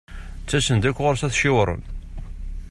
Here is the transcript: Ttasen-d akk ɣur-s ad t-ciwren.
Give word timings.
Ttasen-d 0.43 0.89
akk 0.89 0.99
ɣur-s 1.03 1.21
ad 1.25 1.31
t-ciwren. 1.33 1.81